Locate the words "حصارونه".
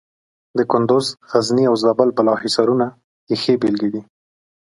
2.43-2.87